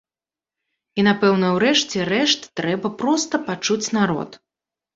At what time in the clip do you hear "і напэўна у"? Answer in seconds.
0.99-1.59